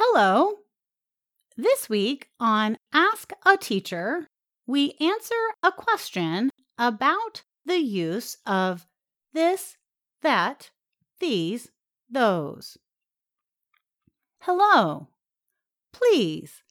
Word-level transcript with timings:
Hello. 0.00 0.58
This 1.56 1.88
week 1.88 2.28
on 2.38 2.78
Ask 2.92 3.32
a 3.44 3.56
Teacher, 3.56 4.28
we 4.64 4.94
answer 5.00 5.34
a 5.60 5.72
question 5.72 6.50
about 6.78 7.42
the 7.66 7.80
use 7.80 8.36
of 8.46 8.86
this, 9.32 9.76
that, 10.22 10.70
these, 11.18 11.72
those. 12.08 12.78
Hello. 14.42 15.08
Please, 15.92 16.62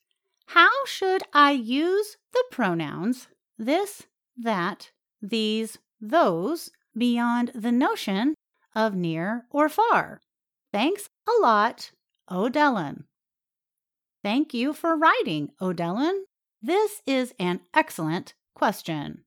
how 0.46 0.71
should 0.86 1.23
I 1.34 1.52
use 1.52 2.16
the 2.32 2.46
pronouns 2.50 3.28
this, 3.57 4.04
that, 4.38 4.91
these, 5.21 5.80
those 6.00 6.71
beyond 6.98 7.52
the 7.54 7.73
notion 7.73 8.36
of 8.73 8.96
near 8.96 9.48
or 9.52 9.68
far? 9.68 10.21
Thanks 10.71 11.09
a 11.28 11.41
lot, 11.41 11.91
Odellen. 12.32 13.04
Thank 14.27 14.54
you 14.54 14.73
for 14.73 14.98
writing, 14.98 15.52
Odellin. 15.62 16.26
This 16.62 17.02
is 17.05 17.34
an 17.40 17.62
excellent 17.73 18.34
question. 18.53 19.23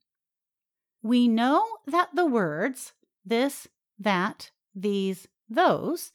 We 1.02 1.26
know 1.26 1.64
that 1.86 2.10
the 2.14 2.26
words 2.26 2.92
this, 3.24 3.66
that, 3.98 4.50
these, 4.74 5.26
those 5.48 6.12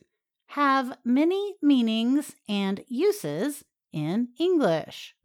have 0.49 0.99
many 1.03 1.55
meanings 1.63 2.35
and 2.48 2.85
uses 2.88 3.66
in 3.91 4.27
English. 4.38 5.16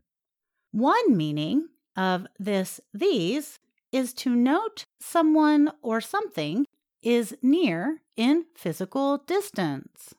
One 0.72 1.14
meaning 1.14 1.68
of 1.94 2.26
this, 2.38 2.80
these 2.94 3.58
is 3.92 4.14
to 4.14 4.34
note 4.34 4.86
someone 5.00 5.70
or 5.82 6.00
something 6.00 6.64
is 7.02 7.36
near 7.42 8.00
in 8.16 8.46
physical 8.56 9.18
distance. 9.18 10.14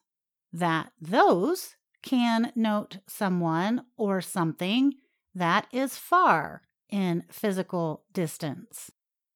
That 0.54 0.92
those 1.02 1.76
can 2.02 2.52
note 2.56 2.98
someone 3.08 3.84
or 3.98 4.22
something 4.22 4.94
that 5.34 5.68
is 5.72 5.98
far 5.98 6.64
in 6.90 7.24
physical 7.30 8.04
distance. 8.14 8.92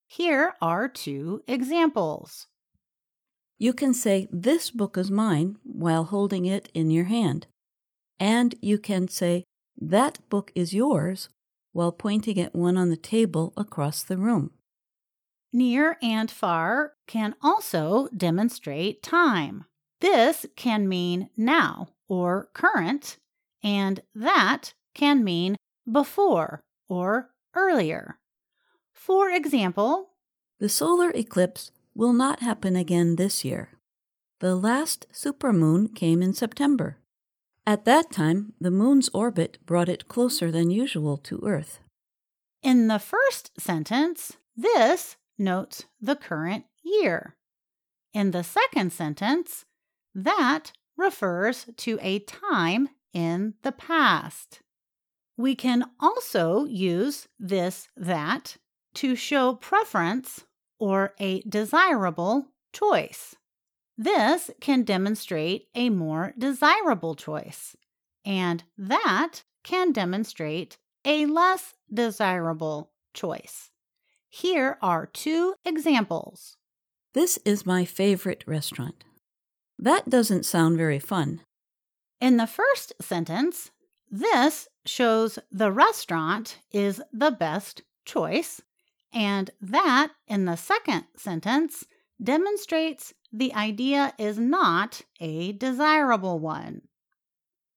Here 0.08 0.54
are 0.62 0.88
two 0.88 1.42
examples. 1.48 2.48
You 3.58 3.74
can 3.74 3.94
say, 3.94 4.28
This 4.32 4.72
book 4.72 4.98
is 4.98 5.10
mine, 5.10 5.58
while 5.64 6.06
holding 6.06 6.46
it 6.46 6.70
in 6.74 6.92
your 6.92 7.06
hand. 7.06 7.48
And 8.20 8.56
you 8.62 8.78
can 8.78 9.08
say, 9.08 9.46
That 9.78 10.20
book 10.30 10.52
is 10.56 10.74
yours, 10.74 11.30
while 11.72 11.92
pointing 11.92 12.40
at 12.40 12.56
one 12.56 12.78
on 12.78 12.90
the 12.90 12.98
table 12.98 13.54
across 13.56 14.04
the 14.04 14.18
room. 14.18 14.52
Near 15.54 15.98
and 16.02 16.30
far 16.30 16.94
can 17.08 17.36
also 17.42 18.10
demonstrate 18.16 19.02
time. 19.02 19.66
This 20.02 20.46
can 20.58 20.90
mean 20.90 21.30
now 21.38 21.95
or 22.08 22.50
current, 22.54 23.18
and 23.64 24.02
that 24.14 24.74
can 24.94 25.24
mean 25.24 25.56
before 25.92 26.62
or 26.88 27.32
earlier. 27.56 28.20
For 28.94 29.30
example, 29.30 30.12
the 30.60 30.70
solar 30.70 31.12
eclipse 31.12 31.72
will 31.94 32.14
not 32.14 32.40
happen 32.40 32.76
again 32.76 33.16
this 33.16 33.44
year. 33.46 33.70
The 34.40 34.56
last 34.56 35.06
supermoon 35.12 35.96
came 35.96 36.22
in 36.22 36.34
September. 36.34 36.98
At 37.66 37.86
that 37.86 38.12
time, 38.12 38.54
the 38.60 38.72
moon's 38.72 39.10
orbit 39.10 39.58
brought 39.66 39.90
it 39.90 40.08
closer 40.08 40.52
than 40.52 40.70
usual 40.70 41.18
to 41.18 41.42
Earth. 41.44 41.80
In 42.62 42.88
the 42.88 43.00
first 43.00 43.52
sentence, 43.60 44.34
this 44.56 45.18
notes 45.38 45.86
the 46.00 46.16
current 46.16 46.66
year. 46.84 47.36
In 48.14 48.32
the 48.32 48.44
second 48.44 48.94
sentence, 48.94 49.66
that 50.14 50.72
refers 50.98 51.66
to 51.78 52.00
a 52.02 52.20
time 52.20 52.90
in 53.14 53.54
the 53.64 53.72
past. 53.72 54.62
We 55.38 55.56
can 55.56 55.86
also 56.00 56.66
use 56.66 57.28
this 57.40 57.90
that 57.98 58.58
to 58.96 59.16
show 59.16 59.56
preference 59.56 60.46
or 60.80 61.14
a 61.20 61.42
desirable 61.42 62.48
choice. 62.74 63.36
This 63.98 64.52
can 64.60 64.84
demonstrate 64.84 65.68
a 65.74 65.90
more 65.90 66.34
desirable 66.38 67.16
choice, 67.16 67.76
and 68.26 68.64
that 68.78 69.44
can 69.64 69.92
demonstrate 69.92 70.78
a 71.06 71.26
less 71.26 71.74
desirable 71.94 72.92
choice. 73.14 73.72
Here 74.30 74.78
are 74.82 75.06
two 75.06 75.56
examples. 75.64 76.58
This 77.14 77.40
is 77.46 77.66
my 77.66 77.86
favorite 77.86 78.44
restaurant. 78.46 79.06
That 79.78 80.10
doesn't 80.10 80.46
sound 80.46 80.78
very 80.78 81.00
fun. 81.00 81.42
In 82.22 82.38
the 82.38 82.48
first 82.48 82.94
sentence, 83.02 83.72
this 84.10 84.68
shows 84.86 85.40
the 85.52 85.72
restaurant 85.72 86.60
is 86.72 87.02
the 87.12 87.32
best 87.32 87.82
choice, 88.06 88.62
and 89.12 89.50
that 89.62 90.12
in 90.28 90.46
the 90.46 90.56
second 90.56 91.06
sentence 91.18 91.86
demonstrates 92.24 93.14
the 93.34 93.54
idea 93.54 94.14
is 94.18 94.40
not 94.40 95.02
a 95.20 95.52
desirable 95.54 96.40
one. 96.40 96.84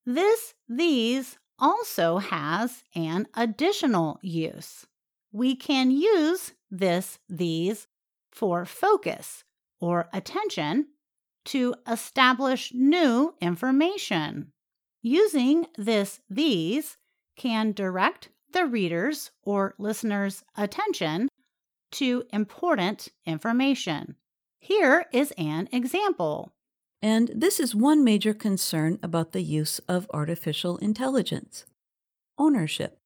This, 0.07 0.55
these 0.69 1.39
also 1.59 2.19
has 2.19 2.85
an 2.95 3.27
additional 3.35 4.21
use. 4.23 4.87
We 5.33 5.57
can 5.57 5.91
use 5.91 6.53
this, 6.71 7.19
these 7.29 7.89
for 8.31 8.65
focus 8.65 9.45
or 9.81 10.09
attention 10.13 10.87
to 11.49 11.75
establish 11.91 12.73
new 12.75 13.35
information. 13.41 14.53
Using 15.03 15.67
this, 15.77 16.21
these 16.29 16.99
can 17.37 17.73
direct 17.73 18.29
the 18.53 18.67
reader's 18.67 19.31
or 19.43 19.75
listener's 19.79 20.45
attention 20.57 21.29
to 21.93 22.25
important 22.33 23.09
information. 23.25 24.17
Here 24.61 25.07
is 25.13 25.33
an 25.39 25.69
example. 25.73 26.53
And 27.01 27.31
this 27.35 27.61
is 27.61 27.75
one 27.75 28.05
major 28.05 28.35
concern 28.35 28.99
about 29.03 29.33
the 29.33 29.43
use 29.43 29.79
of 29.89 30.11
artificial 30.13 30.77
intelligence 30.79 31.65
ownership. 32.37 32.99